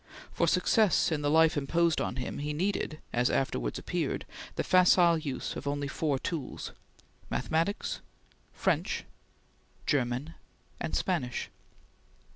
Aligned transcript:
For 0.31 0.47
success 0.47 1.11
in 1.11 1.21
the 1.21 1.29
life 1.29 1.55
imposed 1.55 2.01
on 2.01 2.15
him 2.15 2.39
he 2.39 2.53
needed, 2.53 2.97
as 3.13 3.29
afterwards 3.29 3.77
appeared, 3.77 4.25
the 4.55 4.63
facile 4.63 5.15
use 5.19 5.55
of 5.55 5.67
only 5.67 5.87
four 5.87 6.17
tools: 6.17 6.71
Mathematics, 7.29 8.01
French, 8.51 9.05
German, 9.85 10.33
and 10.79 10.95
Spanish. 10.95 11.51